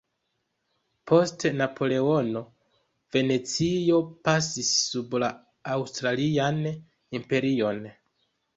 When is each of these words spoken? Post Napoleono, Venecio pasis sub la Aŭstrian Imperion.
Post 1.09 1.43
Napoleono, 1.59 2.41
Venecio 3.17 4.01
pasis 4.29 4.73
sub 4.89 5.15
la 5.27 5.31
Aŭstrian 5.77 6.61
Imperion. 7.21 7.83